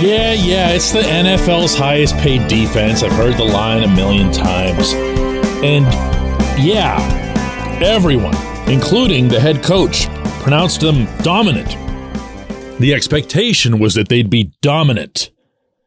Yeah, 0.00 0.32
yeah, 0.32 0.68
it's 0.68 0.92
the 0.92 1.00
NFL's 1.00 1.74
highest 1.74 2.14
paid 2.18 2.46
defense. 2.46 3.02
I've 3.02 3.10
heard 3.10 3.36
the 3.36 3.42
line 3.42 3.82
a 3.82 3.88
million 3.88 4.30
times. 4.30 4.92
And 5.64 5.84
yeah, 6.56 7.00
everyone, 7.82 8.36
including 8.70 9.26
the 9.26 9.40
head 9.40 9.64
coach, 9.64 10.06
pronounced 10.40 10.82
them 10.82 11.06
dominant. 11.24 11.70
The 12.78 12.94
expectation 12.94 13.80
was 13.80 13.94
that 13.94 14.08
they'd 14.08 14.30
be 14.30 14.52
dominant, 14.62 15.30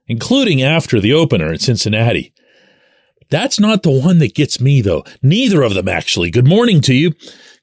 including 0.08 0.62
after 0.62 1.00
the 1.00 1.14
opener 1.14 1.54
in 1.54 1.60
Cincinnati. 1.60 2.34
That's 3.30 3.62
not 3.62 3.84
the 3.84 3.98
one 3.98 4.20
that 4.20 4.36
gets 4.36 4.60
me, 4.60 4.82
though. 4.82 5.06
Neither 5.22 5.62
of 5.62 5.74
them, 5.74 5.88
actually. 5.88 6.32
Good 6.32 6.48
morning 6.48 6.82
to 6.82 6.94
you. 6.94 7.14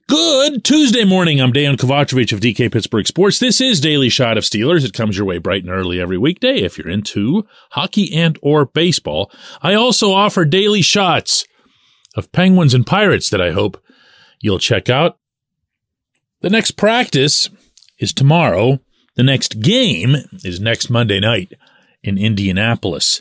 Good 0.08 0.64
Tuesday 0.64 1.04
morning. 1.04 1.38
I'm 1.38 1.52
Dan 1.52 1.76
Kovacevic 1.76 2.32
of 2.32 2.40
DK 2.40 2.72
Pittsburgh 2.72 3.06
Sports. 3.06 3.38
This 3.40 3.60
is 3.60 3.78
Daily 3.78 4.08
Shot 4.08 4.38
of 4.38 4.44
Steelers. 4.44 4.82
It 4.82 4.94
comes 4.94 5.18
your 5.18 5.26
way 5.26 5.36
bright 5.36 5.64
and 5.64 5.70
early 5.70 6.00
every 6.00 6.16
weekday 6.16 6.62
if 6.62 6.78
you're 6.78 6.88
into 6.88 7.46
hockey 7.72 8.14
and 8.14 8.38
or 8.40 8.64
baseball. 8.64 9.30
I 9.60 9.74
also 9.74 10.12
offer 10.12 10.46
daily 10.46 10.80
shots 10.80 11.44
of 12.16 12.32
Penguins 12.32 12.72
and 12.72 12.86
Pirates 12.86 13.28
that 13.28 13.42
I 13.42 13.50
hope 13.50 13.84
you'll 14.40 14.58
check 14.58 14.88
out. 14.88 15.18
The 16.40 16.48
next 16.48 16.78
practice 16.78 17.50
is 17.98 18.14
tomorrow. 18.14 18.80
The 19.16 19.24
next 19.24 19.60
game 19.60 20.16
is 20.42 20.58
next 20.58 20.88
Monday 20.88 21.20
night 21.20 21.52
in 22.02 22.16
Indianapolis. 22.16 23.20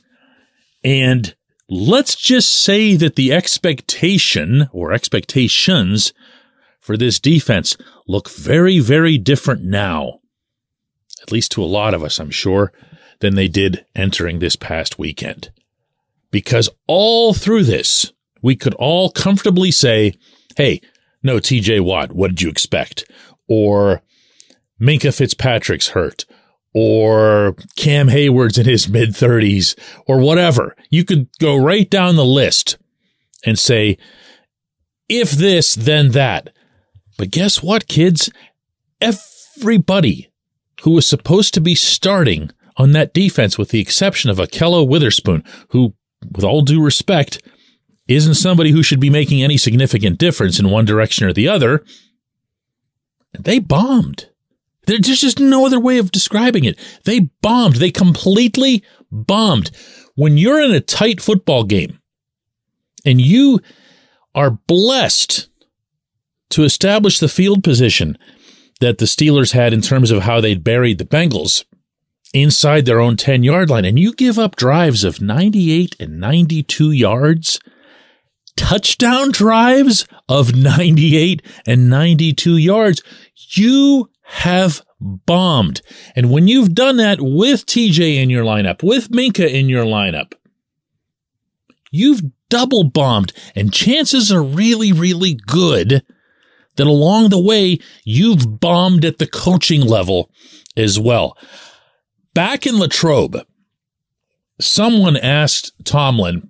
And 0.86 1.36
let's 1.68 2.16
just 2.16 2.50
say 2.50 2.96
that 2.96 3.18
the 3.18 3.34
expectation 3.34 4.70
or 4.72 4.94
expectations 4.94 6.14
for 6.80 6.98
this 6.98 7.20
defense 7.20 7.78
look 8.08 8.30
very, 8.30 8.80
very 8.80 9.18
different 9.18 9.64
now, 9.64 10.20
at 11.22 11.32
least 11.32 11.52
to 11.54 11.64
a 11.64 11.66
lot 11.66 11.94
of 11.94 12.04
us, 12.04 12.20
I'm 12.20 12.32
sure, 12.32 12.72
than 13.20 13.36
they 13.36 13.48
did 13.48 13.86
entering 13.96 14.40
this 14.40 14.56
past 14.56 15.00
weekend. 15.00 15.52
Because 16.32 16.70
all 16.88 17.34
through 17.34 17.64
this, 17.64 18.12
we 18.42 18.56
could 18.56 18.74
all 18.76 19.10
comfortably 19.10 19.72
say, 19.72 20.14
hey, 20.56 20.82
no, 21.24 21.38
TJ 21.38 21.82
Watt, 21.82 22.14
what 22.14 22.30
did 22.30 22.42
you 22.42 22.50
expect? 22.50 23.10
Or 23.48 24.02
Minkah 24.80 25.16
Fitzpatrick's 25.16 25.90
hurt. 25.90 26.26
Or 26.74 27.56
Cam 27.76 28.10
Heyward's 28.10 28.58
in 28.58 28.66
his 28.66 28.88
mid 28.88 29.10
30s, 29.10 29.76
or 30.06 30.20
whatever. 30.20 30.76
You 30.92 31.04
could 31.04 31.28
go 31.40 31.56
right 31.56 31.90
down 31.90 32.18
the 32.18 32.26
list 32.26 32.78
and 33.44 33.58
say, 33.58 33.98
if 35.10 35.32
this, 35.32 35.74
then 35.74 36.12
that. 36.12 36.54
But 37.18 37.32
guess 37.32 37.64
what, 37.64 37.88
kids? 37.88 38.32
Everybody 39.02 40.32
who 40.82 40.92
was 40.92 41.08
supposed 41.08 41.54
to 41.56 41.62
be 41.62 41.76
starting 41.76 42.52
on 42.78 42.92
that 42.92 43.14
defense, 43.14 43.58
with 43.58 43.70
the 43.70 43.80
exception 43.80 44.30
of 44.30 44.38
Ahkello 44.38 44.88
Witherspoon, 44.88 45.44
who, 45.70 45.96
with 46.32 46.44
all 46.44 46.62
due 46.62 46.84
respect, 46.84 47.42
isn't 48.08 48.36
somebody 48.36 48.72
who 48.72 48.84
should 48.84 49.00
be 49.00 49.10
making 49.10 49.44
any 49.44 49.58
significant 49.58 50.20
difference 50.20 50.60
in 50.60 50.70
one 50.70 50.86
direction 50.86 51.28
or 51.28 51.34
the 51.34 51.48
other, 51.48 51.84
they 53.38 53.60
bombed. 53.60 54.30
There's 54.86 55.02
just 55.02 55.40
no 55.40 55.66
other 55.66 55.80
way 55.80 55.98
of 55.98 56.12
describing 56.12 56.64
it. 56.64 56.80
They 57.04 57.32
bombed. 57.42 57.76
They 57.76 57.92
completely 57.92 58.84
bombed. 59.12 59.72
When 60.16 60.38
you're 60.38 60.62
in 60.62 60.72
a 60.72 60.80
tight 60.80 61.20
football 61.20 61.66
game 61.66 62.00
and 63.06 63.20
you 63.20 63.60
are 64.34 64.52
blessed 64.52 65.50
to 66.50 66.64
establish 66.64 67.20
the 67.20 67.28
field 67.28 67.64
position 67.64 68.18
that 68.80 69.00
the 69.00 69.06
Steelers 69.06 69.54
had 69.54 69.74
in 69.74 69.82
terms 69.82 70.12
of 70.12 70.24
how 70.24 70.40
they'd 70.40 70.64
buried 70.64 70.98
the 70.98 71.06
Bengals 71.06 71.66
inside 72.34 72.86
their 72.86 73.00
own 73.00 73.18
10 73.18 73.44
yard 73.44 73.70
line, 73.70 73.86
and 73.86 73.98
you 73.98 74.14
give 74.14 74.38
up 74.38 74.56
drives 74.56 75.04
of 75.04 75.22
98 75.22 75.96
and 76.00 76.20
92 76.20 76.92
yards, 76.92 77.60
touchdown 78.56 79.32
drives 79.32 80.08
of 80.28 80.56
98 80.56 81.42
and 81.66 81.90
92 81.90 82.58
yards, 82.58 83.02
you 83.52 84.10
have 84.24 84.82
bombed. 85.00 85.82
And 86.16 86.32
when 86.32 86.48
you've 86.48 86.76
done 86.76 86.98
that 86.98 87.20
with 87.22 87.66
TJ 87.66 88.22
in 88.22 88.30
your 88.30 88.44
lineup, 88.44 88.84
with 88.84 89.10
Minkah 89.10 89.52
in 89.52 89.70
your 89.70 89.86
lineup, 89.86 90.34
you've 91.92 92.22
double 92.50 92.84
bombed, 92.84 93.34
and 93.56 93.74
chances 93.74 94.32
are 94.32 94.44
really, 94.44 94.92
really 94.92 95.34
good 95.34 96.04
that 96.78 96.88
along 96.88 97.30
the 97.30 97.40
way, 97.40 97.80
you've 98.04 98.60
bombed 98.60 99.06
at 99.06 99.18
the 99.18 99.28
coaching 99.28 99.82
level 99.82 100.32
as 100.76 101.00
well. 101.00 101.38
Back 102.34 102.66
in 102.66 102.80
Latrobe, 102.80 103.46
someone 104.60 105.18
asked 105.18 105.74
Tomlin 105.84 106.50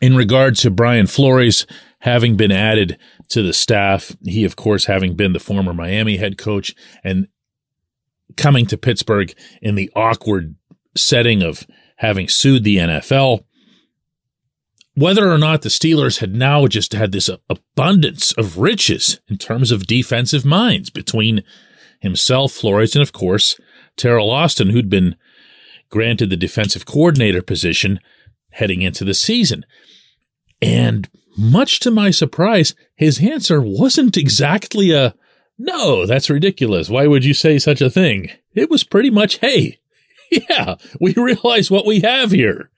in 0.00 0.16
regard 0.16 0.56
to 0.56 0.70
Brian 0.70 1.06
Flores 1.06 1.66
having 2.00 2.36
been 2.36 2.52
added 2.52 2.98
to 3.28 3.42
the 3.42 3.52
staff. 3.52 4.16
He, 4.24 4.44
of 4.44 4.56
course, 4.56 4.84
having 4.84 5.14
been 5.14 5.32
the 5.32 5.40
former 5.40 5.72
Miami 5.72 6.16
head 6.16 6.38
coach 6.38 6.74
and 7.02 7.28
coming 8.36 8.66
to 8.66 8.78
Pittsburgh 8.78 9.34
in 9.60 9.74
the 9.74 9.90
awkward 9.96 10.54
setting 10.96 11.42
of 11.42 11.66
having 11.96 12.28
sued 12.28 12.64
the 12.64 12.76
NFL 12.76 13.44
whether 14.98 15.30
or 15.30 15.38
not 15.38 15.62
the 15.62 15.68
Steelers 15.68 16.18
had 16.18 16.34
now 16.34 16.66
just 16.66 16.92
had 16.92 17.12
this 17.12 17.30
abundance 17.48 18.32
of 18.32 18.58
riches 18.58 19.20
in 19.28 19.38
terms 19.38 19.70
of 19.70 19.86
defensive 19.86 20.44
minds 20.44 20.90
between 20.90 21.44
himself, 22.00 22.52
Flores, 22.52 22.96
and 22.96 23.02
of 23.02 23.12
course, 23.12 23.60
Teryl 23.96 24.32
Austin, 24.32 24.70
who'd 24.70 24.90
been 24.90 25.14
granted 25.88 26.30
the 26.30 26.36
defensive 26.36 26.84
coordinator 26.84 27.42
position 27.42 28.00
heading 28.50 28.82
into 28.82 29.04
the 29.04 29.14
season. 29.14 29.64
And 30.60 31.08
much 31.36 31.78
to 31.80 31.92
my 31.92 32.10
surprise, 32.10 32.74
his 32.96 33.20
answer 33.20 33.60
wasn't 33.60 34.16
exactly 34.16 34.90
a, 34.90 35.14
no, 35.56 36.06
that's 36.06 36.28
ridiculous. 36.28 36.88
Why 36.88 37.06
would 37.06 37.24
you 37.24 37.34
say 37.34 37.60
such 37.60 37.80
a 37.80 37.90
thing? 37.90 38.30
It 38.52 38.68
was 38.68 38.82
pretty 38.82 39.10
much, 39.10 39.38
hey, 39.38 39.78
yeah, 40.30 40.74
we 41.00 41.14
realize 41.14 41.70
what 41.70 41.86
we 41.86 42.00
have 42.00 42.32
here. 42.32 42.70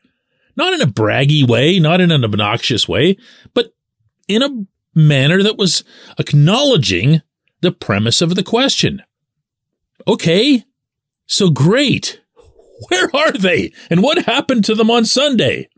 Not 0.60 0.74
in 0.74 0.82
a 0.82 0.86
braggy 0.86 1.48
way, 1.48 1.78
not 1.78 2.02
in 2.02 2.10
an 2.10 2.22
obnoxious 2.22 2.86
way, 2.86 3.16
but 3.54 3.72
in 4.28 4.42
a 4.42 4.66
manner 4.94 5.42
that 5.42 5.56
was 5.56 5.84
acknowledging 6.18 7.22
the 7.62 7.72
premise 7.72 8.20
of 8.20 8.34
the 8.34 8.42
question. 8.42 9.02
Okay, 10.06 10.66
so 11.24 11.48
great. 11.48 12.20
Where 12.90 13.08
are 13.16 13.32
they? 13.32 13.72
And 13.88 14.02
what 14.02 14.26
happened 14.26 14.66
to 14.66 14.74
them 14.74 14.90
on 14.90 15.06
Sunday? 15.06 15.70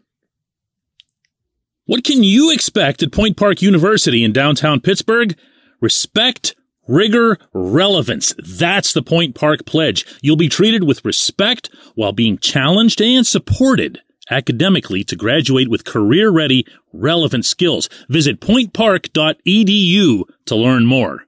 What 1.84 2.02
can 2.02 2.24
you 2.24 2.50
expect 2.50 3.04
at 3.04 3.12
Point 3.12 3.36
Park 3.36 3.62
University 3.62 4.24
in 4.24 4.32
downtown 4.32 4.80
Pittsburgh? 4.80 5.38
Respect, 5.80 6.56
rigor, 6.88 7.38
relevance. 7.52 8.34
That's 8.36 8.92
the 8.92 9.02
Point 9.02 9.36
Park 9.36 9.64
pledge. 9.64 10.04
You'll 10.22 10.34
be 10.34 10.48
treated 10.48 10.82
with 10.82 11.04
respect 11.04 11.70
while 11.94 12.12
being 12.12 12.36
challenged 12.36 13.00
and 13.00 13.24
supported 13.24 14.00
academically 14.30 15.04
to 15.04 15.16
graduate 15.16 15.68
with 15.68 15.84
career 15.84 16.30
ready, 16.30 16.66
relevant 16.92 17.44
skills. 17.44 17.88
Visit 18.08 18.40
pointpark.edu 18.40 20.22
to 20.46 20.56
learn 20.56 20.86
more. 20.86 21.24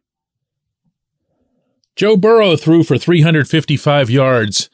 Joe 1.97 2.17
Burrow 2.17 2.57
threw 2.57 2.83
for 2.83 2.99
355 2.99 4.11
yards 4.11 4.69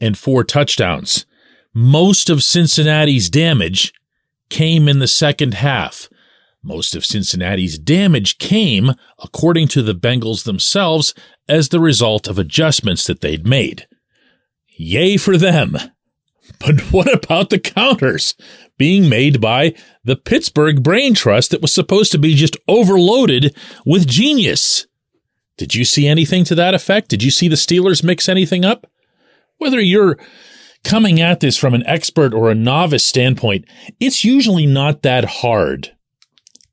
and 0.00 0.16
four 0.16 0.44
touchdowns. 0.44 1.26
Most 1.74 2.30
of 2.30 2.42
Cincinnati's 2.42 3.28
damage 3.28 3.92
came 4.48 4.88
in 4.88 4.98
the 4.98 5.08
second 5.08 5.54
half. 5.54 6.08
Most 6.62 6.94
of 6.94 7.06
Cincinnati's 7.06 7.78
damage 7.78 8.38
came, 8.38 8.92
according 9.18 9.68
to 9.68 9.82
the 9.82 9.94
Bengals 9.94 10.44
themselves, 10.44 11.14
as 11.48 11.68
the 11.68 11.80
result 11.80 12.28
of 12.28 12.38
adjustments 12.38 13.06
that 13.06 13.20
they'd 13.20 13.46
made. 13.46 13.86
Yay 14.76 15.16
for 15.16 15.36
them. 15.36 15.76
But 16.58 16.80
what 16.92 17.12
about 17.12 17.50
the 17.50 17.58
counters 17.58 18.34
being 18.76 19.08
made 19.08 19.40
by 19.40 19.74
the 20.04 20.16
Pittsburgh 20.16 20.82
Brain 20.82 21.14
Trust 21.14 21.50
that 21.50 21.62
was 21.62 21.72
supposed 21.72 22.12
to 22.12 22.18
be 22.18 22.34
just 22.34 22.56
overloaded 22.68 23.56
with 23.86 24.06
genius? 24.06 24.86
Did 25.56 25.74
you 25.74 25.84
see 25.84 26.06
anything 26.06 26.44
to 26.44 26.54
that 26.54 26.74
effect? 26.74 27.08
Did 27.08 27.22
you 27.22 27.30
see 27.30 27.48
the 27.48 27.56
Steelers 27.56 28.02
mix 28.02 28.28
anything 28.28 28.64
up? 28.64 28.86
Whether 29.58 29.80
you're 29.80 30.18
coming 30.84 31.20
at 31.20 31.40
this 31.40 31.56
from 31.56 31.74
an 31.74 31.86
expert 31.86 32.32
or 32.32 32.50
a 32.50 32.54
novice 32.54 33.04
standpoint, 33.04 33.66
it's 34.00 34.24
usually 34.24 34.66
not 34.66 35.02
that 35.02 35.24
hard 35.24 35.94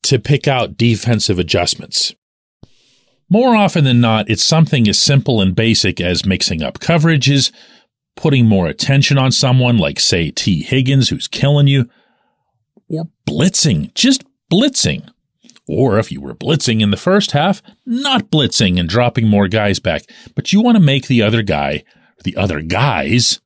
to 0.04 0.20
pick 0.20 0.48
out 0.48 0.78
defensive 0.78 1.38
adjustments. 1.38 2.16
More 3.30 3.58
often 3.58 3.84
than 3.84 4.00
not, 4.00 4.30
it's 4.30 4.44
something 4.44 4.88
as 4.88 4.98
simple 4.98 5.42
and 5.42 5.54
basic 5.54 6.00
as 6.00 6.26
mixing 6.26 6.64
up 6.64 6.80
coverages, 6.80 7.52
putting 8.18 8.46
more 8.46 8.68
attention 8.68 9.18
on 9.18 9.32
someone 9.32 9.78
like, 9.78 10.00
say, 10.00 10.32
Tee 10.32 10.64
Higgins, 10.64 11.08
who's 11.08 11.30
killing 11.30 11.68
you, 11.68 11.90
or 12.90 13.08
blitzing, 13.26 13.94
just 13.94 14.24
blitzing. 14.52 15.10
Or 15.68 16.00
if 16.00 16.12
you 16.12 16.20
were 16.20 16.34
blitzing 16.34 16.82
in 16.82 16.92
the 16.92 16.98
first 16.98 17.32
half, 17.32 17.62
not 17.86 18.32
blitzing 18.32 18.80
and 18.80 18.90
dropping 18.90 19.28
more 19.28 19.48
guys 19.48 19.80
back. 19.80 20.04
But 20.36 20.52
you 20.52 20.62
want 20.62 20.76
to 20.76 20.84
make 20.84 21.08
the 21.08 21.22
other 21.22 21.42
guy, 21.42 21.84
the 22.24 22.36
other 22.36 22.62
guys, 22.62 23.40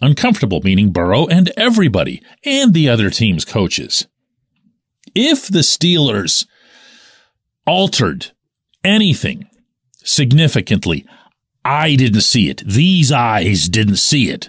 uncomfortable, 0.00 0.60
meaning 0.62 0.92
Burrow 0.92 1.26
and 1.26 1.50
everybody, 1.56 2.22
and 2.44 2.72
the 2.72 2.88
other 2.88 3.10
team's 3.10 3.44
coaches. 3.44 4.06
If 5.14 5.48
the 5.48 5.60
Steelers 5.60 6.46
altered 7.66 8.32
anything 8.84 9.48
significantly, 10.04 11.06
I 11.68 11.96
didn't 11.96 12.22
see 12.22 12.48
it. 12.48 12.62
These 12.64 13.12
eyes 13.12 13.68
didn't 13.68 13.96
see 13.96 14.30
it. 14.30 14.48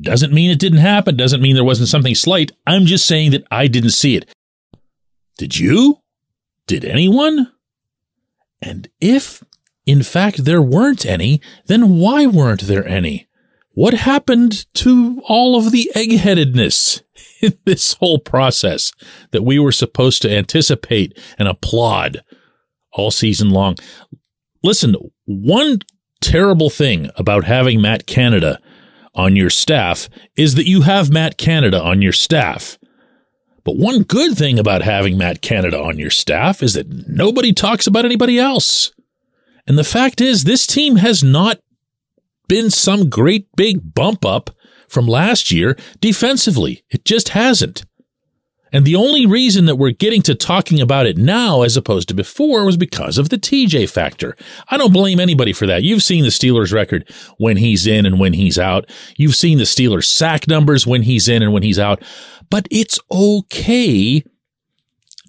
Doesn't 0.00 0.32
mean 0.32 0.52
it 0.52 0.60
didn't 0.60 0.78
happen. 0.78 1.16
Doesn't 1.16 1.42
mean 1.42 1.56
there 1.56 1.64
wasn't 1.64 1.88
something 1.88 2.14
slight. 2.14 2.52
I'm 2.64 2.86
just 2.86 3.06
saying 3.06 3.32
that 3.32 3.44
I 3.50 3.66
didn't 3.66 3.90
see 3.90 4.14
it. 4.14 4.32
Did 5.36 5.58
you? 5.58 5.98
Did 6.68 6.84
anyone? 6.84 7.50
And 8.62 8.88
if, 9.00 9.42
in 9.84 10.04
fact, 10.04 10.44
there 10.44 10.62
weren't 10.62 11.04
any, 11.04 11.40
then 11.66 11.98
why 11.98 12.26
weren't 12.26 12.62
there 12.62 12.86
any? 12.86 13.26
What 13.72 13.94
happened 13.94 14.72
to 14.74 15.20
all 15.24 15.56
of 15.56 15.72
the 15.72 15.90
eggheadedness 15.96 17.02
in 17.40 17.58
this 17.64 17.94
whole 17.94 18.20
process 18.20 18.92
that 19.32 19.42
we 19.42 19.58
were 19.58 19.72
supposed 19.72 20.22
to 20.22 20.32
anticipate 20.32 21.18
and 21.36 21.48
applaud 21.48 22.22
all 22.92 23.10
season 23.10 23.50
long? 23.50 23.74
Listen, 24.62 24.94
one 25.26 25.80
terrible 26.24 26.70
thing 26.70 27.10
about 27.16 27.44
having 27.44 27.82
Matt 27.82 28.06
Canada 28.06 28.58
on 29.14 29.36
your 29.36 29.50
staff 29.50 30.08
is 30.36 30.54
that 30.54 30.66
you 30.66 30.80
have 30.82 31.12
Matt 31.12 31.36
Canada 31.36 31.82
on 31.82 32.00
your 32.00 32.12
staff. 32.12 32.78
But 33.62 33.76
one 33.76 34.02
good 34.02 34.36
thing 34.36 34.58
about 34.58 34.82
having 34.82 35.18
Matt 35.18 35.42
Canada 35.42 35.78
on 35.78 35.98
your 35.98 36.10
staff 36.10 36.62
is 36.62 36.74
that 36.74 36.88
nobody 37.08 37.52
talks 37.52 37.86
about 37.86 38.06
anybody 38.06 38.38
else. 38.38 38.92
And 39.66 39.78
the 39.78 39.84
fact 39.84 40.20
is, 40.20 40.44
this 40.44 40.66
team 40.66 40.96
has 40.96 41.22
not 41.22 41.60
been 42.48 42.70
some 42.70 43.10
great 43.10 43.46
big 43.54 43.94
bump 43.94 44.24
up 44.24 44.50
from 44.88 45.06
last 45.06 45.50
year 45.50 45.76
defensively. 46.00 46.84
It 46.90 47.04
just 47.04 47.30
hasn't. 47.30 47.84
And 48.74 48.84
the 48.84 48.96
only 48.96 49.24
reason 49.24 49.66
that 49.66 49.76
we're 49.76 49.92
getting 49.92 50.20
to 50.22 50.34
talking 50.34 50.80
about 50.80 51.06
it 51.06 51.16
now 51.16 51.62
as 51.62 51.76
opposed 51.76 52.08
to 52.08 52.14
before 52.14 52.64
was 52.64 52.76
because 52.76 53.18
of 53.18 53.28
the 53.28 53.38
TJ 53.38 53.88
factor. 53.88 54.36
I 54.68 54.76
don't 54.76 54.92
blame 54.92 55.20
anybody 55.20 55.52
for 55.52 55.64
that. 55.68 55.84
You've 55.84 56.02
seen 56.02 56.24
the 56.24 56.30
Steelers 56.30 56.72
record 56.72 57.08
when 57.38 57.56
he's 57.56 57.86
in 57.86 58.04
and 58.04 58.18
when 58.18 58.32
he's 58.32 58.58
out. 58.58 58.90
You've 59.16 59.36
seen 59.36 59.58
the 59.58 59.64
Steelers 59.64 60.06
sack 60.06 60.48
numbers 60.48 60.88
when 60.88 61.02
he's 61.02 61.28
in 61.28 61.40
and 61.40 61.52
when 61.52 61.62
he's 61.62 61.78
out. 61.78 62.02
But 62.50 62.66
it's 62.68 62.98
okay 63.12 64.24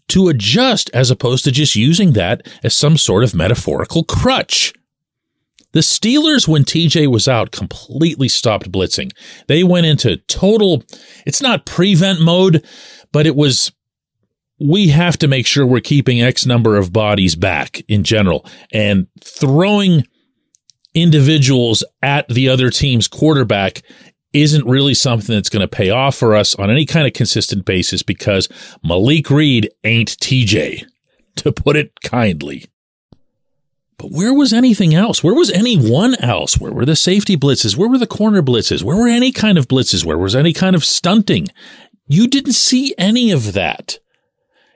to 0.08 0.28
adjust 0.28 0.90
as 0.96 1.12
opposed 1.12 1.44
to 1.44 1.52
just 1.52 1.76
using 1.76 2.14
that 2.14 2.48
as 2.64 2.74
some 2.76 2.98
sort 2.98 3.24
of 3.24 3.36
metaphorical 3.36 4.04
crutch. 4.04 4.74
The 5.76 5.82
Steelers, 5.82 6.48
when 6.48 6.64
TJ 6.64 7.12
was 7.12 7.28
out, 7.28 7.52
completely 7.52 8.30
stopped 8.30 8.72
blitzing. 8.72 9.12
They 9.48 9.62
went 9.62 9.86
into 9.86 10.16
total, 10.16 10.84
it's 11.26 11.42
not 11.42 11.66
prevent 11.66 12.22
mode, 12.22 12.66
but 13.16 13.26
it 13.26 13.38
was 13.38 13.72
we 14.60 14.90
have 14.90 15.18
to 15.18 15.30
make 15.30 15.48
sure 15.48 15.66
we're 15.66 15.80
keeping 15.80 16.22
X 16.22 16.46
number 16.46 16.76
of 16.76 16.92
bodies 16.92 17.34
back 17.34 17.82
in 17.88 18.04
general 18.04 18.46
and 18.74 19.08
throwing 19.22 20.04
individuals 20.94 21.82
at 22.02 22.28
the 22.28 22.50
other 22.50 22.70
team's 22.70 23.08
quarterback 23.08 23.84
isn't 24.34 24.68
really 24.68 24.94
something 24.94 25.34
that's 25.34 25.48
going 25.48 25.62
to 25.62 25.68
pay 25.68 25.90
off 25.92 26.16
for 26.16 26.36
us 26.36 26.56
on 26.56 26.70
any 26.70 26.86
kind 26.86 27.08
of 27.08 27.14
consistent 27.14 27.64
basis 27.64 28.04
because 28.04 28.50
Malik 28.84 29.30
Reed 29.30 29.70
ain't 29.86 30.18
TJ, 30.18 30.84
to 31.38 31.54
put 31.54 31.78
it 31.78 32.02
kindly. 32.02 32.66
But 33.98 34.12
where 34.12 34.34
was 34.34 34.52
anything 34.52 34.94
else? 34.94 35.24
Where 35.24 35.34
was 35.34 35.50
anyone 35.50 36.16
else? 36.16 36.60
Where 36.60 36.74
were 36.74 36.86
the 36.86 36.98
safety 36.98 37.38
blitzes? 37.38 37.78
Where 37.78 37.88
were 37.88 37.98
the 37.98 38.06
corner 38.06 38.42
blitzes? 38.42 38.84
Where 38.84 38.98
were 38.98 39.08
any 39.08 39.32
kind 39.32 39.58
of 39.58 39.70
blitzes? 39.70 40.04
Where 40.04 40.18
was 40.18 40.36
any 40.36 40.52
kind 40.52 40.76
of 40.76 40.84
stunting? 40.84 41.48
You 42.08 42.28
didn't 42.28 42.54
see 42.54 42.94
any 43.00 43.32
of 43.32 43.54
that. 43.54 43.98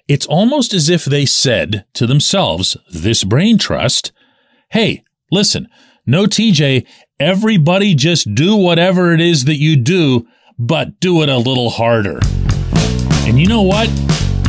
It's 0.08 0.26
almost 0.26 0.74
as 0.74 0.90
if 0.90 1.06
they 1.06 1.28
said 1.28 1.86
to 1.94 2.08
themselves, 2.08 2.76
this 2.92 3.24
brain 3.24 3.60
trust, 3.60 4.12
hey, 4.72 5.04
listen, 5.32 5.68
no 6.08 6.26
TJ, 6.26 6.88
everybody 7.20 7.94
just 7.94 8.34
do 8.34 8.56
whatever 8.56 9.14
it 9.14 9.22
is 9.22 9.46
that 9.46 9.58
you 9.58 9.76
do, 9.76 10.28
but 10.58 11.00
do 11.00 11.22
it 11.22 11.30
a 11.30 11.38
little 11.38 11.70
harder. 11.70 12.20
And 13.28 13.40
you 13.40 13.48
know 13.48 13.62
what? 13.62 13.90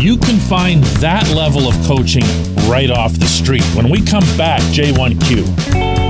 You 0.01 0.17
can 0.17 0.39
find 0.39 0.83
that 1.03 1.29
level 1.37 1.69
of 1.69 1.75
coaching 1.85 2.25
right 2.67 2.91
off 2.91 3.13
the 3.13 3.27
street. 3.27 3.65
When 3.75 3.91
we 3.91 4.01
come 4.03 4.25
back, 4.39 4.63
J1Q. 4.73 6.10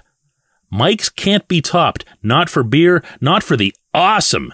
Mike's 0.71 1.09
can't 1.09 1.47
be 1.47 1.61
topped, 1.61 2.05
not 2.23 2.49
for 2.49 2.63
beer, 2.63 3.03
not 3.19 3.43
for 3.43 3.57
the 3.57 3.75
awesome 3.93 4.53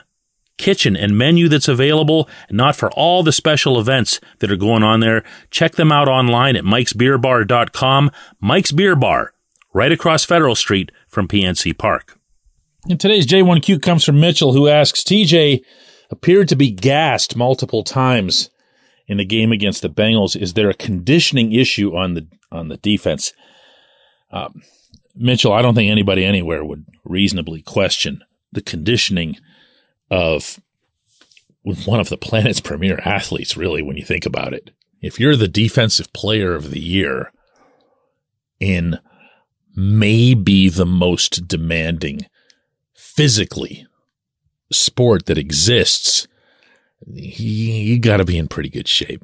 kitchen 0.58 0.96
and 0.96 1.18
menu 1.18 1.48
that's 1.48 1.68
available, 1.68 2.28
not 2.50 2.76
for 2.76 2.92
all 2.92 3.24
the 3.24 3.32
special 3.32 3.80
events 3.80 4.20
that 4.40 4.52
are 4.52 4.58
going 4.58 4.84
on 4.84 5.00
there. 5.00 5.24
Check 5.52 5.74
them 5.74 5.92
out 5.92 6.08
online 6.08 6.56
at 6.56 6.64
mikesbeerbar.com. 6.64 8.12
Mike's 8.42 8.72
Beer 8.72 8.96
Bar, 8.96 9.34
right 9.74 9.92
across 9.92 10.26
Federal 10.26 10.56
Street 10.56 10.92
from 11.08 11.28
PNC 11.28 11.78
Park. 11.78 12.20
And 12.90 13.00
today's 13.00 13.28
J1Q 13.28 13.82
comes 13.82 14.04
from 14.04 14.20
Mitchell, 14.20 14.54
who 14.54 14.68
asks 14.68 15.04
TJ 15.04 15.62
appeared 16.10 16.48
to 16.50 16.56
be 16.56 16.72
gassed 16.72 17.36
multiple 17.36 17.84
times 17.84 18.50
in 19.08 19.18
the 19.18 19.26
game 19.26 19.52
against 19.52 19.82
the 19.82 19.90
Bengals. 19.90 20.40
Is 20.40 20.54
there 20.54 20.70
a 20.70 20.74
conditioning 20.74 21.54
issue 21.54 21.96
on 21.96 22.14
the 22.14 22.28
on 22.52 22.70
the 22.70 22.78
defense? 22.78 23.34
Um, 24.32 24.62
Mitchell, 25.18 25.54
I 25.54 25.62
don't 25.62 25.76
think 25.76 25.92
anybody 25.92 26.24
anywhere 26.24 26.64
would 26.64 26.86
reasonably 27.04 27.62
question 27.62 28.24
the 28.52 28.62
conditioning 28.62 29.38
of 30.10 30.60
one 31.86 32.00
of 32.00 32.10
the 32.10 32.18
planet's 32.18 32.62
premier 32.62 33.00
athletes, 33.04 33.58
really, 33.58 33.82
when 33.82 33.98
you 33.98 34.06
think 34.06 34.26
about 34.26 34.54
it. 34.54 34.72
If 35.02 35.20
you're 35.20 35.36
the 35.36 35.48
defensive 35.48 36.12
player 36.14 36.56
of 36.56 36.72
the 36.72 36.80
year 36.80 37.32
in 38.60 39.00
maybe 39.76 40.70
the 40.70 40.86
most 40.86 41.48
demanding 41.48 42.26
physically 42.94 43.86
sport 44.72 45.26
that 45.28 45.38
exists, 45.38 46.28
you, 47.06 48.00
got 48.00 48.18
to 48.18 48.26
be 48.26 48.38
in 48.38 48.48
pretty 48.48 48.70
good 48.70 48.88
shape. 48.88 49.24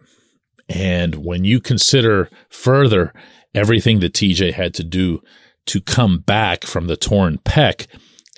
And 0.69 1.15
when 1.15 1.43
you 1.43 1.59
consider 1.59 2.29
further 2.49 3.13
everything 3.55 3.99
that 4.01 4.13
TJ 4.13 4.53
had 4.53 4.73
to 4.75 4.83
do 4.83 5.21
to 5.65 5.81
come 5.81 6.19
back 6.19 6.63
from 6.63 6.87
the 6.87 6.97
torn 6.97 7.37
pec 7.39 7.87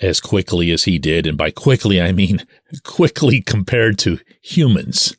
as 0.00 0.20
quickly 0.20 0.70
as 0.70 0.84
he 0.84 0.98
did, 0.98 1.26
and 1.26 1.38
by 1.38 1.50
quickly, 1.50 2.00
I 2.00 2.12
mean 2.12 2.46
quickly 2.84 3.40
compared 3.40 3.98
to 4.00 4.20
humans. 4.42 5.16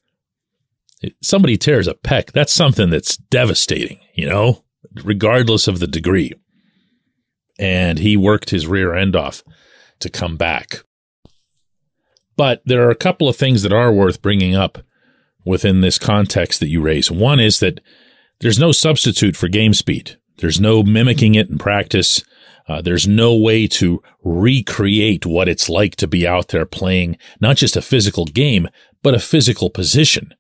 Somebody 1.22 1.58
tears 1.58 1.88
a 1.88 1.94
pec, 1.94 2.32
that's 2.32 2.54
something 2.54 2.90
that's 2.90 3.18
devastating, 3.18 4.00
you 4.14 4.28
know, 4.28 4.64
regardless 5.04 5.68
of 5.68 5.80
the 5.80 5.88
degree. 5.88 6.34
And 7.60 8.00
he 8.00 8.16
worked 8.16 8.52
his 8.52 8.68
rear 8.68 8.94
end 8.94 9.16
off 9.16 9.44
to 10.00 10.10
come 10.10 10.38
back. 10.38 10.84
But 12.36 12.62
there 12.66 12.86
are 12.88 12.92
a 12.92 12.96
couple 12.96 13.28
of 13.28 13.36
things 13.36 13.64
that 13.64 13.74
are 13.74 13.92
worth 13.92 14.22
bringing 14.22 14.56
up 14.56 14.80
within 15.44 15.82
this 15.82 15.98
context 15.98 16.60
that 16.60 16.68
you 16.68 16.82
raise. 16.82 17.10
One 17.10 17.40
is 17.40 17.60
that 17.62 17.80
there's 18.42 18.60
no 18.60 18.72
substitute 18.72 19.36
for 19.36 19.48
game 19.48 19.74
speed. 19.74 20.18
There's 20.40 20.60
no 20.60 20.84
mimicking 20.84 21.36
it 21.36 21.50
in 21.50 21.58
practice. 21.58 22.24
Uh, 22.68 22.82
there's 22.82 23.08
no 23.08 23.36
way 23.36 23.68
to 23.68 24.02
recreate 24.24 25.26
what 25.26 25.48
it's 25.48 25.70
like 25.70 25.96
to 25.96 26.08
be 26.08 26.28
out 26.28 26.50
there 26.50 26.66
playing 26.66 27.18
not 27.40 27.56
just 27.56 27.78
a 27.78 27.82
physical 27.82 28.26
game, 28.26 28.68
but 29.02 29.14
a 29.14 29.20
physical 29.20 29.70
position. 29.70 30.34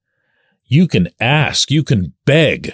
You 0.66 0.88
can 0.88 1.10
ask, 1.20 1.72
you 1.72 1.84
can 1.84 2.14
beg 2.26 2.74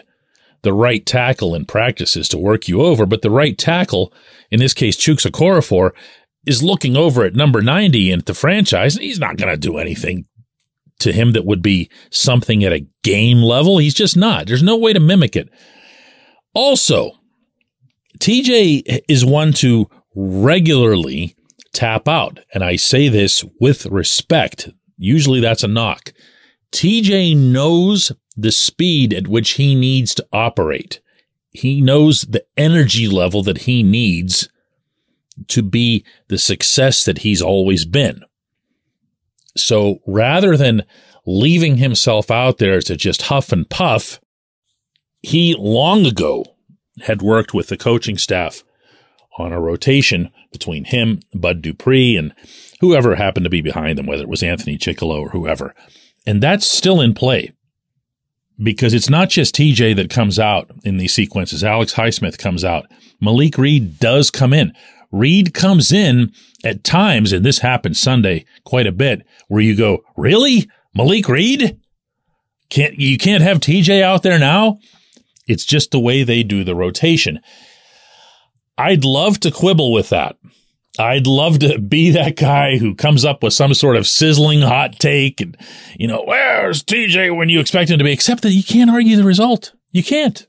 the 0.63 0.74
right 0.74 1.06
tackle 1.06 1.53
in 1.53 1.65
practices 1.65 2.27
to 2.30 2.38
work 2.38 2.68
you 2.68 2.82
over, 2.82 3.06
but 3.06 3.22
the 3.22 3.30
right 3.30 3.58
tackle, 3.58 4.12
in 4.50 4.60
this 4.60 4.74
case, 4.74 4.98
Chuks 4.98 5.30
Okorafor, 5.30 5.92
is 6.46 6.63
looking 6.63 6.98
over 6.98 7.24
at 7.24 7.36
number 7.36 7.62
90 7.62 8.12
and 8.12 8.24
the 8.24 8.34
franchise, 8.34 8.96
and 8.96 9.03
he's 9.03 9.20
not 9.20 9.38
going 9.38 9.51
to 9.51 9.58
do 9.58 9.77
anything 9.77 10.25
to 11.00 11.12
him 11.12 11.34
that 11.34 11.46
would 11.46 11.62
be 11.62 11.89
something 12.10 12.63
at 12.63 12.74
a 12.74 12.88
game 13.03 13.38
level. 13.39 13.77
He's 13.77 13.94
just 13.94 14.18
not. 14.18 14.48
There's 14.48 14.63
no 14.63 14.77
way 14.77 14.94
to 14.94 15.00
mimic 15.00 15.36
it. 15.36 15.50
Also, 16.53 17.19
TJ 18.19 19.01
is 19.07 19.25
one 19.25 19.53
to 19.53 19.89
regularly 20.15 21.36
tap 21.74 22.07
out. 22.07 22.39
And 22.53 22.63
I 22.63 22.75
say 22.75 23.10
this 23.10 23.43
with 23.60 23.86
respect. 23.88 24.69
Usually 24.98 25.39
that's 25.39 25.63
a 25.63 25.67
knock. 25.67 26.13
TJ 26.72 27.36
knows 27.36 28.12
the 28.36 28.51
speed 28.51 29.13
at 29.13 29.27
which 29.27 29.51
he 29.51 29.75
needs 29.75 30.15
to 30.15 30.27
operate. 30.31 31.01
He 31.51 31.81
knows 31.81 32.22
the 32.22 32.45
energy 32.57 33.07
level 33.07 33.43
that 33.43 33.60
he 33.60 33.83
needs 33.83 34.50
to 35.50 35.62
be 35.62 36.05
the 36.27 36.38
success 36.38 37.05
that 37.05 37.19
he's 37.19 37.41
always 37.41 37.86
been. 37.86 38.24
So 39.55 40.00
rather 40.07 40.57
than 40.57 40.83
leaving 41.25 41.77
himself 41.77 42.31
out 42.31 42.57
there 42.57 42.81
to 42.81 42.95
just 42.95 43.24
huff 43.24 43.51
and 43.51 43.69
puff, 43.69 44.19
he 45.24 45.56
long 45.58 46.06
ago 46.06 46.46
had 47.06 47.22
worked 47.22 47.53
with 47.53 47.70
the 47.70 47.77
coaching 47.77 48.18
staff 48.18 48.63
on 49.39 49.51
a 49.51 49.60
rotation 49.60 50.30
between 50.51 50.84
him, 50.86 51.22
Bud 51.34 51.62
Dupree, 51.62 52.15
and 52.15 52.36
whoever 52.82 53.15
happened 53.15 53.46
to 53.46 53.50
be 53.50 53.62
behind 53.62 53.98
them, 53.98 54.06
whether 54.06 54.22
it 54.22 54.30
was 54.30 54.44
Anthony 54.44 54.77
Chickillo 54.77 55.22
or 55.22 55.30
whoever. 55.30 55.74
And 56.27 56.44
that's 56.44 56.68
still 56.68 57.01
in 57.01 57.13
play 57.13 57.51
because 58.62 58.94
it's 58.94 59.10
not 59.10 59.30
just 59.30 59.56
TJ 59.56 59.96
that 59.96 60.10
comes 60.10 60.38
out 60.38 60.70
in 60.84 60.98
these 60.98 61.13
sequences. 61.13 61.63
Alex 61.63 61.94
Highsmith 61.94 62.38
comes 62.38 62.63
out. 62.63 62.86
Malik 63.20 63.58
Reed 63.58 64.00
does 64.00 64.30
come 64.30 64.53
in. 64.53 64.74
Reed 65.12 65.53
comes 65.53 65.92
in 65.92 66.32
at 66.63 66.84
times, 66.84 67.32
and 67.32 67.46
this 67.46 67.60
happened 67.60 67.98
Sunday 67.98 68.46
quite 68.63 68.88
a 68.88 68.92
bit, 68.92 69.25
where 69.48 69.62
you 69.62 69.75
go, 69.75 70.00
really? 70.18 70.70
Malik 70.96 71.27
Reed? 71.30 71.80
Can't, 72.70 72.98
you 73.00 73.18
can't 73.18 73.44
have 73.44 73.60
TJ 73.60 74.01
out 74.01 74.24
there 74.24 74.39
now? 74.39 74.80
It's 75.48 75.66
just 75.66 75.92
the 75.92 76.00
way 76.00 76.24
they 76.24 76.44
do 76.44 76.64
the 76.64 76.76
rotation. 76.76 77.40
I'd 78.78 79.06
love 79.06 79.40
to 79.42 79.52
quibble 79.52 79.92
with 79.92 80.10
that. 80.10 80.38
I'd 81.00 81.26
love 81.26 81.60
to 81.60 81.80
be 81.80 82.12
that 82.12 82.36
guy 82.36 82.78
who 82.78 82.94
comes 82.94 83.26
up 83.26 83.42
with 83.42 83.54
some 83.54 83.74
sort 83.74 83.96
of 83.96 84.06
sizzling 84.06 84.62
hot 84.62 85.00
take 85.00 85.42
and, 85.42 85.58
you 85.98 86.08
know, 86.08 86.24
where's 86.24 86.84
TJ 86.84 87.36
when 87.36 87.50
you 87.50 87.60
expect 87.60 87.90
him 87.90 87.98
to 87.98 88.04
be, 88.04 88.12
except 88.12 88.44
that 88.44 88.52
you 88.52 88.64
can't 88.64 88.92
argue 88.92 89.16
the 89.16 89.24
result. 89.24 89.74
You 89.92 90.04
can't. 90.04 90.46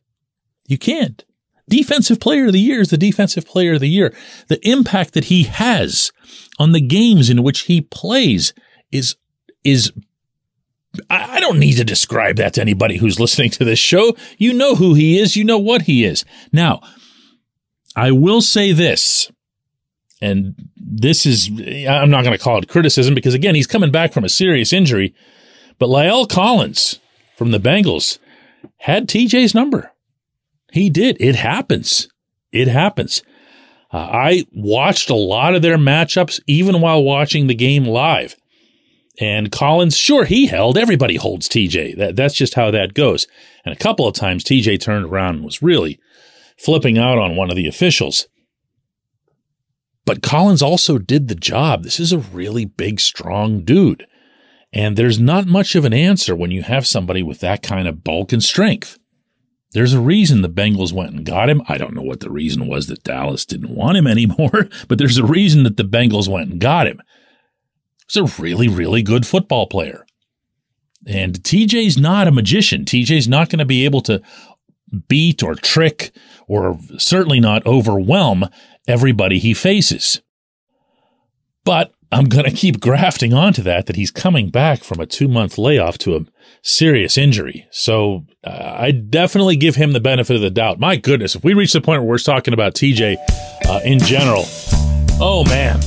You 0.67 0.77
can't. 0.77 1.25
Defensive 1.69 2.21
player 2.21 2.47
of 2.47 2.53
the 2.53 2.61
year 2.61 2.81
is 2.81 2.91
the 2.91 2.99
defensive 2.99 3.47
player 3.47 3.75
of 3.75 3.81
the 3.81 3.89
year. 3.89 4.15
The 4.49 4.67
impact 4.69 5.15
that 5.15 5.25
he 5.25 5.45
has 5.45 6.13
on 6.59 6.73
the 6.73 6.81
games 6.81 7.31
in 7.31 7.43
which 7.43 7.61
he 7.61 7.81
plays 7.81 8.53
is, 8.93 9.17
is 9.65 9.93
I 11.11 11.41
don't 11.41 11.59
need 11.59 11.75
to 11.75 11.85
describe 11.85 12.37
that 12.37 12.55
to 12.55 12.61
anybody 12.61 12.97
who's 12.97 13.21
listening 13.21 13.51
to 13.51 13.65
this 13.65 13.79
show. 13.79 14.17
You 14.39 14.53
know 14.53 14.75
who 14.75 14.95
he 14.95 15.19
is. 15.19 15.37
You 15.37 15.45
know 15.45 15.59
what 15.59 15.83
he 15.83 16.05
is. 16.05 16.25
Now, 16.53 16.81
I 17.97 18.11
will 18.11 18.41
say 18.41 18.73
this, 18.73 19.31
and 20.21 20.55
this 20.77 21.27
is, 21.27 21.49
I'm 21.49 22.11
not 22.11 22.25
going 22.25 22.37
to 22.37 22.43
call 22.43 22.59
it 22.59 22.69
criticism 22.69 23.15
because 23.15 23.35
again, 23.35 23.55
he's 23.55 23.67
coming 23.67 23.91
back 23.91 24.13
from 24.13 24.25
a 24.25 24.29
serious 24.29 24.73
injury, 24.73 25.15
but 25.79 25.89
La'el 25.89 26.29
Collins 26.29 27.01
from 27.37 27.51
the 27.51 27.59
Bengals 27.59 28.19
had 28.79 29.09
TJ's 29.09 29.55
number. 29.55 29.93
He 30.73 30.91
did. 30.91 31.17
It 31.21 31.37
happens. 31.37 32.09
It 32.53 32.69
happens. 32.69 33.23
Uh, 33.93 33.99
I 33.99 34.45
watched 34.53 35.09
a 35.09 35.15
lot 35.15 35.55
of 35.55 35.63
their 35.63 35.79
matchups 35.79 36.41
even 36.47 36.81
while 36.81 37.03
watching 37.03 37.47
the 37.47 37.55
game 37.55 37.85
live. 37.85 38.35
And 39.21 39.53
Collins, 39.53 39.97
sure, 39.97 40.25
he 40.25 40.47
held. 40.47 40.77
Everybody 40.77 41.17
holds 41.17 41.49
TJ. 41.49 41.97
That, 41.97 42.17
that's 42.17 42.35
just 42.35 42.55
how 42.55 42.71
that 42.73 42.95
goes. 42.95 43.27
And 43.65 43.73
a 43.73 43.79
couple 43.79 44.09
of 44.09 44.15
times 44.15 44.43
TJ 44.43 44.81
turned 44.81 45.07
around 45.07 45.37
and 45.37 45.45
was 45.45 45.63
really 45.63 46.01
flipping 46.59 46.99
out 46.99 47.19
on 47.19 47.37
one 47.37 47.51
of 47.51 47.57
the 47.57 47.69
officials. 47.69 48.27
But 50.05 50.23
Collins 50.23 50.63
also 50.63 50.99
did 50.99 51.29
the 51.29 51.35
job. 51.35 51.85
This 51.85 51.99
is 51.99 52.13
a 52.13 52.19
really 52.19 52.65
big, 52.65 53.01
strong 53.01 53.65
dude. 53.65 54.07
And 54.73 54.97
there's 54.97 55.21
not 55.21 55.47
much 55.47 55.77
of 55.77 55.85
an 55.85 55.95
answer 55.95 56.35
when 56.35 56.51
you 56.51 56.63
have 56.63 56.87
somebody 56.87 57.23
with 57.23 57.41
that 57.41 57.63
kind 57.63 57.87
of 57.87 58.03
bulk 58.03 58.33
and 58.33 58.43
strength. 58.43 58.99
There's 59.73 59.93
a 59.93 60.01
reason 60.01 60.43
the 60.43 60.49
Bengals 60.49 60.93
went 60.93 61.13
and 61.13 61.25
got 61.25 61.49
him. 61.49 61.63
I 61.69 61.79
don't 61.79 61.95
know 61.95 62.03
what 62.03 62.21
the 62.21 62.31
reason 62.31 62.67
was 62.67 62.89
that 62.89 63.03
Dallas 63.05 63.45
didn't 63.45 63.75
want 63.75 63.97
him 63.97 64.07
anymore, 64.09 64.69
but 64.89 64.99
there's 64.99 65.19
a 65.19 65.25
reason 65.25 65.63
that 65.63 65.77
the 65.77 65.85
Bengals 65.85 66.29
went 66.29 66.51
and 66.51 66.61
got 66.61 66.87
him. 66.87 67.01
He's 68.09 68.17
a 68.17 68.43
really, 68.43 68.69
really 68.69 69.03
good 69.03 69.27
football 69.27 69.67
player. 69.67 70.07
And 71.07 71.35
TJ's 71.43 71.99
not 71.99 72.29
a 72.29 72.33
magician. 72.33 72.85
TJ's 72.85 73.29
not 73.29 73.51
going 73.51 73.59
to 73.59 73.65
be 73.65 73.85
able 73.85 74.01
to 74.03 74.23
beat 75.09 75.43
or 75.43 75.55
trick 75.55 76.13
or 76.47 76.79
certainly 76.99 77.41
not 77.41 77.67
overwhelm 77.67 78.49
everybody 78.87 79.39
he 79.39 79.55
faces. 79.55 80.21
But 81.65 81.95
I'm 82.13 82.27
going 82.27 82.45
to 82.45 82.51
keep 82.53 82.81
grafting 82.81 83.35
onto 83.35 83.63
that, 83.63 83.87
that 83.87 83.97
he's 83.97 84.11
coming 84.11 84.51
back 84.51 84.85
from 84.85 85.01
a 85.01 85.07
two 85.07 85.27
month 85.27 85.59
layoff 85.59 85.99
to 85.99 86.17
a 86.17 86.21
serious 86.63 87.19
injury. 87.19 87.67
So 87.71 88.25
uh, 88.45 88.77
I 88.79 88.91
definitely 88.93 89.57
give 89.57 89.77
him 89.77 89.93
the 89.93 90.01
benefit 90.01 90.37
of 90.37 90.43
the 90.43 90.51
doubt. 90.51 90.79
My 90.79 90.97
goodness, 90.97 91.35
if 91.35 91.43
we 91.43 91.55
reach 91.55 91.73
the 91.73 91.81
point 91.81 92.03
where 92.03 92.11
we're 92.11 92.19
talking 92.19 92.55
about 92.55 92.75
TJ 92.75 93.17
uh, 93.67 93.81
in 93.85 93.99
general, 93.99 94.45
oh 95.21 95.45
man, 95.49 95.81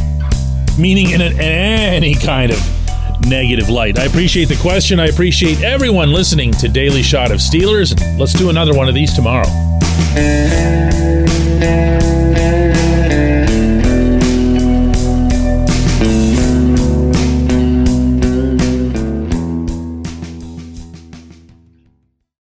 meaning 0.77 1.12
in, 1.12 1.22
in 1.22 1.39
any 1.39 2.15
kind 2.15 2.51
of 2.51 2.60
negative 3.27 3.69
light. 3.69 3.98
I 3.98 4.05
appreciate 4.05 4.50
the 4.50 4.57
question. 4.57 5.00
I 5.00 5.07
appreciate 5.07 5.62
everyone 5.62 6.12
listening 6.12 6.51
to 6.53 6.67
Daily 6.67 7.03
Shot 7.03 7.31
of 7.31 7.39
Steelers. 7.39 7.98
Let's 8.19 8.34
do 8.34 8.50
another 8.50 8.74
one 8.74 8.88
of 8.88 8.96
these 8.96 9.13
tomorrow. 9.13 9.48